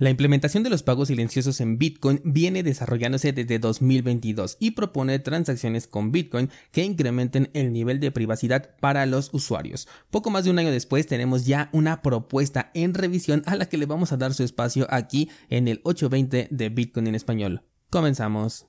[0.00, 5.86] La implementación de los pagos silenciosos en Bitcoin viene desarrollándose desde 2022 y propone transacciones
[5.86, 9.88] con Bitcoin que incrementen el nivel de privacidad para los usuarios.
[10.10, 13.76] Poco más de un año después tenemos ya una propuesta en revisión a la que
[13.76, 17.62] le vamos a dar su espacio aquí en el 820 de Bitcoin en español.
[17.90, 18.64] Comenzamos.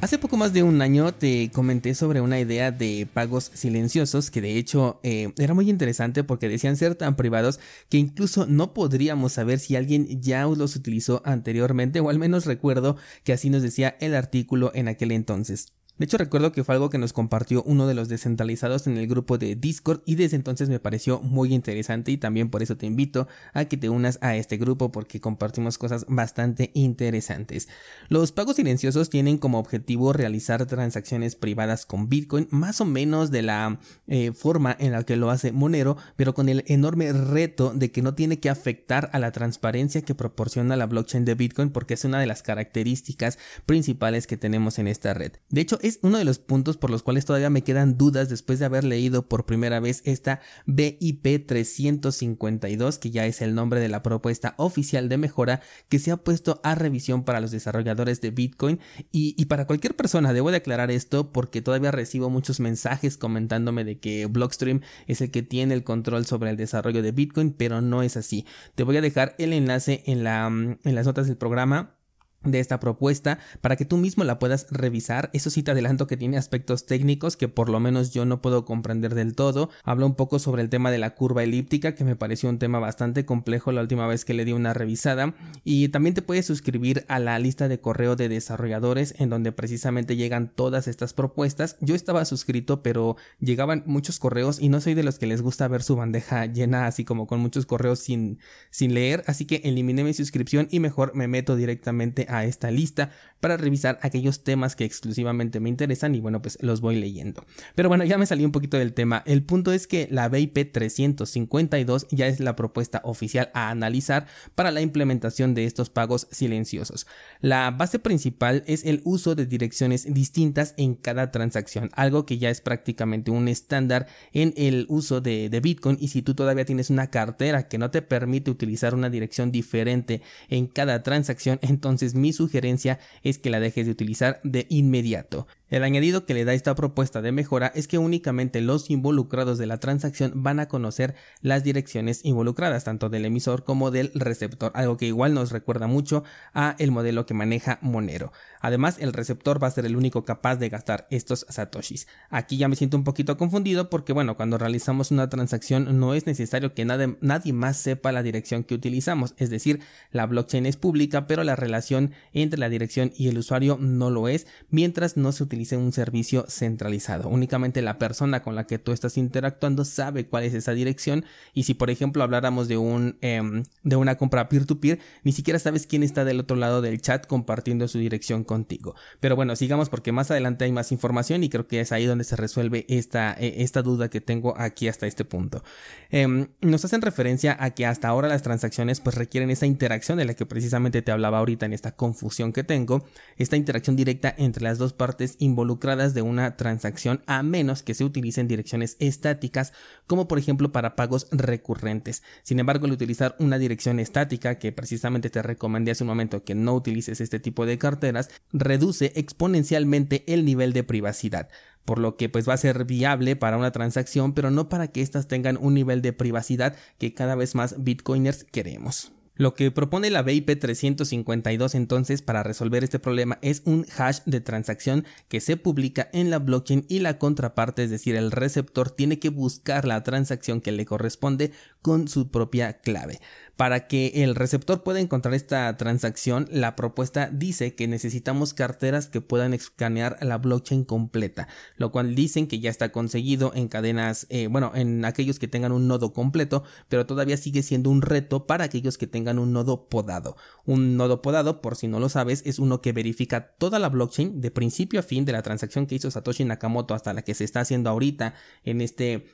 [0.00, 4.40] Hace poco más de un año te comenté sobre una idea de pagos silenciosos que
[4.40, 7.58] de hecho eh, era muy interesante porque decían ser tan privados
[7.88, 12.96] que incluso no podríamos saber si alguien ya los utilizó anteriormente o al menos recuerdo
[13.24, 15.72] que así nos decía el artículo en aquel entonces.
[15.98, 19.08] De hecho recuerdo que fue algo que nos compartió uno de los descentralizados en el
[19.08, 22.86] grupo de Discord y desde entonces me pareció muy interesante y también por eso te
[22.86, 27.68] invito a que te unas a este grupo porque compartimos cosas bastante interesantes.
[28.08, 33.42] Los pagos silenciosos tienen como objetivo realizar transacciones privadas con Bitcoin más o menos de
[33.42, 37.90] la eh, forma en la que lo hace Monero pero con el enorme reto de
[37.90, 41.94] que no tiene que afectar a la transparencia que proporciona la blockchain de Bitcoin porque
[41.94, 45.32] es una de las características principales que tenemos en esta red.
[45.50, 48.58] De hecho es uno de los puntos por los cuales todavía me quedan dudas después
[48.58, 53.88] de haber leído por primera vez esta BIP 352, que ya es el nombre de
[53.88, 58.30] la propuesta oficial de mejora que se ha puesto a revisión para los desarrolladores de
[58.30, 58.80] Bitcoin
[59.10, 60.32] y, para cualquier persona.
[60.32, 65.30] Debo de aclarar esto porque todavía recibo muchos mensajes comentándome de que Blockstream es el
[65.30, 68.46] que tiene el control sobre el desarrollo de Bitcoin, pero no es así.
[68.74, 71.97] Te voy a dejar el enlace en, la, en las notas del programa
[72.44, 75.30] de esta propuesta para que tú mismo la puedas revisar.
[75.32, 78.64] Eso sí te adelanto que tiene aspectos técnicos que por lo menos yo no puedo
[78.64, 79.70] comprender del todo.
[79.82, 82.78] Habla un poco sobre el tema de la curva elíptica que me pareció un tema
[82.78, 87.04] bastante complejo la última vez que le di una revisada y también te puedes suscribir
[87.08, 91.76] a la lista de correo de desarrolladores en donde precisamente llegan todas estas propuestas.
[91.80, 95.66] Yo estaba suscrito pero llegaban muchos correos y no soy de los que les gusta
[95.66, 98.38] ver su bandeja llena así como con muchos correos sin,
[98.70, 103.10] sin leer así que eliminé mi suscripción y mejor me meto directamente a esta lista
[103.40, 107.44] para revisar aquellos temas que exclusivamente me interesan y bueno pues los voy leyendo.
[107.74, 109.22] Pero bueno ya me salí un poquito del tema.
[109.26, 114.70] El punto es que la BIP 352 ya es la propuesta oficial a analizar para
[114.70, 117.06] la implementación de estos pagos silenciosos.
[117.40, 122.50] La base principal es el uso de direcciones distintas en cada transacción, algo que ya
[122.50, 126.90] es prácticamente un estándar en el uso de, de Bitcoin y si tú todavía tienes
[126.90, 132.32] una cartera que no te permite utilizar una dirección diferente en cada transacción, entonces mi
[132.32, 135.46] sugerencia es que la dejes de utilizar de inmediato.
[135.70, 139.66] El añadido que le da esta propuesta de mejora es que únicamente los involucrados de
[139.66, 144.96] la transacción van a conocer las direcciones involucradas, tanto del emisor como del receptor, algo
[144.96, 146.24] que igual nos recuerda mucho
[146.54, 148.32] a el modelo que maneja Monero.
[148.62, 152.08] Además, el receptor va a ser el único capaz de gastar estos satoshis.
[152.30, 156.26] Aquí ya me siento un poquito confundido porque bueno, cuando realizamos una transacción no es
[156.26, 159.80] necesario que nadie, nadie más sepa la dirección que utilizamos, es decir,
[160.12, 164.28] la blockchain es pública, pero la relación entre la dirección y el usuario no lo
[164.28, 167.28] es, mientras no se utiliza un servicio centralizado.
[167.28, 171.24] Únicamente la persona con la que tú estás interactuando sabe cuál es esa dirección
[171.54, 175.32] y si por ejemplo habláramos de un em, de una compra peer to peer, ni
[175.32, 178.94] siquiera sabes quién está del otro lado del chat compartiendo su dirección contigo.
[179.20, 182.24] Pero bueno, sigamos porque más adelante hay más información y creo que es ahí donde
[182.24, 185.62] se resuelve esta, e, esta duda que tengo aquí hasta este punto.
[186.10, 190.24] Em, nos hacen referencia a que hasta ahora las transacciones pues requieren esa interacción de
[190.24, 193.04] la que precisamente te hablaba ahorita en esta confusión que tengo,
[193.36, 198.04] esta interacción directa entre las dos partes involucradas de una transacción a menos que se
[198.04, 199.72] utilicen direcciones estáticas
[200.06, 202.22] como por ejemplo para pagos recurrentes.
[202.42, 206.54] Sin embargo, al utilizar una dirección estática que precisamente te recomendé hace un momento que
[206.54, 211.48] no utilices este tipo de carteras, reduce exponencialmente el nivel de privacidad
[211.84, 215.00] por lo que pues va a ser viable para una transacción, pero no para que
[215.00, 219.10] éstas tengan un nivel de privacidad que cada vez más bitcoiners queremos.
[219.38, 224.40] Lo que propone la BIP 352 entonces para resolver este problema es un hash de
[224.40, 229.20] transacción que se publica en la blockchain y la contraparte, es decir, el receptor tiene
[229.20, 231.52] que buscar la transacción que le corresponde
[231.82, 233.20] con su propia clave.
[233.58, 239.20] Para que el receptor pueda encontrar esta transacción, la propuesta dice que necesitamos carteras que
[239.20, 244.46] puedan escanear la blockchain completa, lo cual dicen que ya está conseguido en cadenas, eh,
[244.46, 248.62] bueno, en aquellos que tengan un nodo completo, pero todavía sigue siendo un reto para
[248.62, 250.36] aquellos que tengan un nodo podado.
[250.64, 254.40] Un nodo podado, por si no lo sabes, es uno que verifica toda la blockchain
[254.40, 257.42] de principio a fin de la transacción que hizo Satoshi Nakamoto hasta la que se
[257.42, 259.26] está haciendo ahorita en este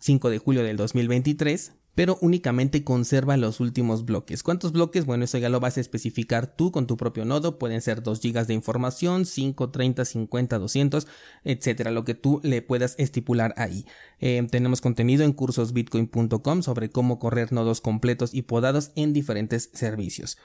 [0.00, 4.42] 5 eh, de julio del 2023 pero únicamente conserva los últimos bloques.
[4.42, 5.06] ¿Cuántos bloques?
[5.06, 7.58] Bueno, eso ya lo vas a especificar tú con tu propio nodo.
[7.58, 11.06] Pueden ser 2 GB de información, 5, 30, 50, 200,
[11.44, 13.84] etcétera, lo que tú le puedas estipular ahí.
[14.20, 20.38] Eh, tenemos contenido en cursosbitcoin.com sobre cómo correr nodos completos y podados en diferentes servicios.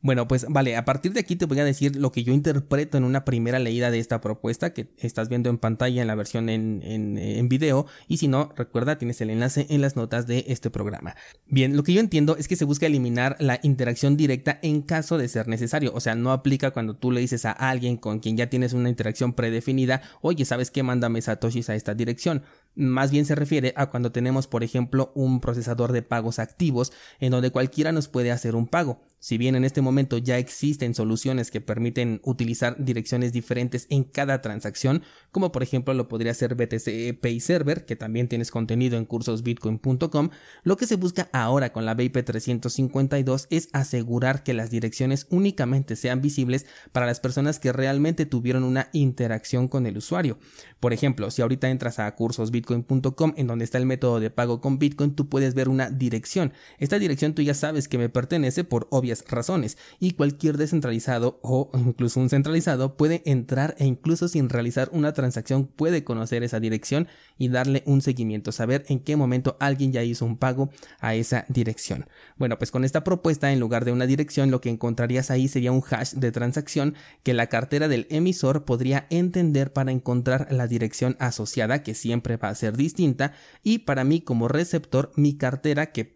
[0.00, 2.96] Bueno, pues vale, a partir de aquí te voy a decir lo que yo interpreto
[2.96, 6.48] en una primera leída de esta propuesta que estás viendo en pantalla en la versión
[6.48, 10.70] en, en, video y si no, recuerda, tienes el enlace en las notas de este
[10.70, 11.16] programa.
[11.46, 15.18] Bien, lo que yo entiendo es que se busca eliminar la interacción directa en caso
[15.18, 18.36] de ser necesario, o sea, no aplica cuando tú le dices a alguien con quien
[18.36, 20.84] ya tienes una interacción predefinida, oye, ¿sabes qué?
[20.84, 22.44] Mándame satoshis a esta dirección
[22.74, 27.32] más bien se refiere a cuando tenemos, por ejemplo, un procesador de pagos activos en
[27.32, 29.00] donde cualquiera nos puede hacer un pago.
[29.20, 34.40] Si bien en este momento ya existen soluciones que permiten utilizar direcciones diferentes en cada
[34.42, 39.06] transacción, como por ejemplo lo podría ser BTC Pay Server, que también tienes contenido en
[39.06, 40.30] cursosbitcoin.com,
[40.62, 45.96] lo que se busca ahora con la BIP 352 es asegurar que las direcciones únicamente
[45.96, 50.38] sean visibles para las personas que realmente tuvieron una interacción con el usuario.
[50.78, 52.14] Por ejemplo, si ahorita entras a
[52.62, 56.52] cursosbitcoin.com en donde está el método de pago con Bitcoin, tú puedes ver una dirección.
[56.78, 61.70] Esta dirección tú ya sabes que me pertenece por obvio razones y cualquier descentralizado o
[61.74, 67.08] incluso un centralizado puede entrar e incluso sin realizar una transacción puede conocer esa dirección
[67.38, 70.70] y darle un seguimiento, saber en qué momento alguien ya hizo un pago
[71.00, 72.06] a esa dirección.
[72.36, 75.72] Bueno, pues con esta propuesta en lugar de una dirección lo que encontrarías ahí sería
[75.72, 81.16] un hash de transacción que la cartera del emisor podría entender para encontrar la dirección
[81.18, 86.14] asociada que siempre va a ser distinta y para mí como receptor mi cartera que,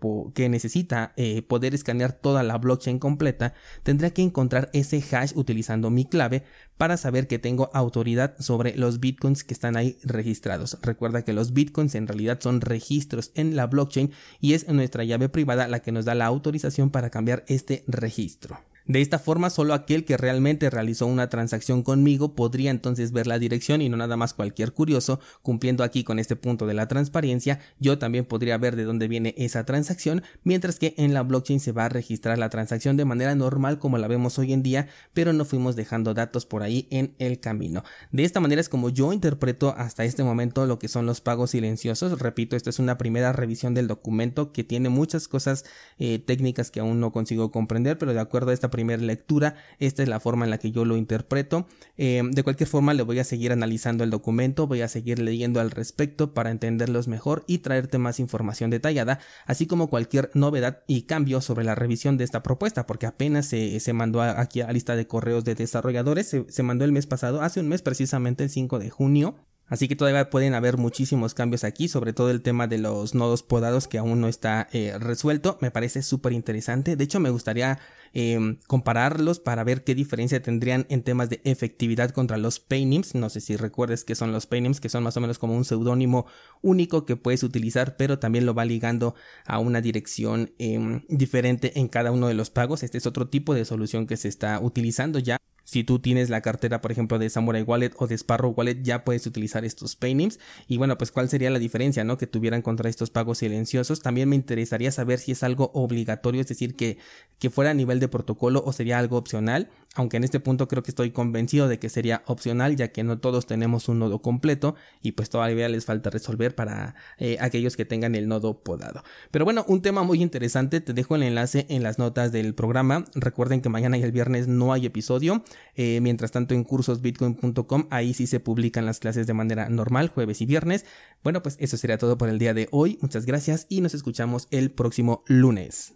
[0.49, 6.05] necesita eh, poder escanear toda la blockchain completa, tendré que encontrar ese hash utilizando mi
[6.05, 6.45] clave
[6.77, 10.79] para saber que tengo autoridad sobre los bitcoins que están ahí registrados.
[10.83, 15.29] Recuerda que los bitcoins en realidad son registros en la blockchain y es nuestra llave
[15.29, 18.59] privada la que nos da la autorización para cambiar este registro.
[18.87, 23.39] De esta forma, solo aquel que realmente realizó una transacción conmigo podría entonces ver la
[23.39, 27.61] dirección y no nada más cualquier curioso, cumpliendo aquí con este punto de la transparencia,
[27.79, 31.73] yo también podría ver de dónde viene esa transacción, mientras que en la blockchain se
[31.73, 35.33] va a registrar la transacción de manera normal como la vemos hoy en día, pero
[35.33, 37.85] no fuimos dejando datos por ahí en el camino.
[38.11, 41.51] De esta manera es como yo interpreto hasta este momento lo que son los pagos
[41.51, 42.19] silenciosos.
[42.19, 45.65] Repito, esto es una primera revisión del documento que tiene muchas cosas
[45.99, 49.55] eh, técnicas que aún no consigo comprender, pero de acuerdo a esta primera lectura.
[49.79, 51.69] Esta es la forma en la que yo lo interpreto.
[51.97, 55.61] Eh, de cualquier forma, le voy a seguir analizando el documento, voy a seguir leyendo
[55.61, 61.03] al respecto para entenderlos mejor y traerte más información detallada, así como cualquier novedad y
[61.03, 64.97] cambio sobre la revisión de esta propuesta, porque apenas se, mandó aquí a la lista
[64.97, 68.51] de correos de desarrolladores, se, se mandó el mes pasado, hace un mes precisamente el
[68.51, 69.37] 5 de junio.
[69.73, 73.43] Así que todavía pueden haber muchísimos cambios aquí, sobre todo el tema de los nodos
[73.43, 75.57] podados que aún no está eh, resuelto.
[75.63, 76.95] Me parece súper interesante.
[76.95, 77.79] De hecho, me gustaría
[78.13, 83.15] em, compararlos para ver qué diferencia tendrían en temas de efectividad contra los paynims.
[83.15, 85.65] No sé si recuerdes que son los paynims, que son más o menos como un
[85.65, 86.27] seudónimo
[86.61, 89.15] único que puedes utilizar, pero también lo va ligando
[89.47, 92.83] a una dirección em, diferente en cada uno de los pagos.
[92.83, 95.42] Este es otro tipo de solución que se está utilizando ya.
[95.65, 99.05] Si tú tienes la cartera, por ejemplo, de Samurai Wallet o de Sparrow Wallet, ya
[99.05, 100.39] puedes utilizar estos paynims.
[100.67, 102.19] Y bueno, pues cuál sería la diferencia, ¿no?
[102.19, 104.01] Que tuvieran contra estos pagos silenciosos.
[104.01, 106.99] También me interesaría saber si es algo obligatorio, es decir, que,
[107.39, 109.71] que fuera a nivel de protocolo o sería algo opcional.
[109.95, 113.19] Aunque en este punto creo que estoy convencido de que sería opcional, ya que no
[113.19, 117.85] todos tenemos un nodo completo y pues todavía les falta resolver para eh, aquellos que
[117.85, 119.03] tengan el nodo podado.
[119.31, 123.05] Pero bueno, un tema muy interesante, te dejo el enlace en las notas del programa.
[123.15, 125.45] Recuerden que mañana y el viernes no hay episodio.
[125.75, 130.41] Eh, mientras tanto en cursosbitcoin.com ahí sí se publican las clases de manera normal, jueves
[130.41, 130.87] y viernes.
[131.23, 132.99] Bueno, pues eso sería todo por el día de hoy.
[133.03, 135.95] Muchas gracias y nos escuchamos el próximo lunes.